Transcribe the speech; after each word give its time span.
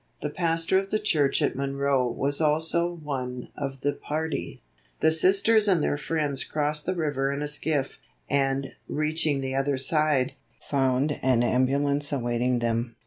The 0.23 0.31
pastor 0.31 0.79
of 0.79 0.89
the 0.89 0.97
church 0.97 1.43
at 1.43 1.55
Monroe 1.55 2.07
was 2.09 2.41
also 2.41 2.91
one 2.91 3.49
of 3.55 3.81
the 3.81 3.93
party. 3.93 4.61
The 4.99 5.11
Sisters 5.11 5.67
and 5.67 5.83
their 5.83 5.95
friends 5.99 6.43
crossed 6.43 6.87
the 6.87 6.95
river 6.95 7.31
in 7.31 7.43
a 7.43 7.47
skiff, 7.47 7.99
and, 8.27 8.73
reaching 8.87 9.41
the 9.41 9.53
other 9.53 9.77
side, 9.77 10.33
found 10.59 11.19
an 11.21 11.43
ambulance 11.43 12.11
awaiting 12.11 12.57
them. 12.57 12.95